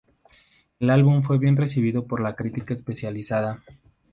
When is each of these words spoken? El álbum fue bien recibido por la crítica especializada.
El 0.79 0.89
álbum 0.89 1.21
fue 1.21 1.37
bien 1.37 1.57
recibido 1.57 2.07
por 2.07 2.21
la 2.21 2.35
crítica 2.35 2.73
especializada. 2.73 3.61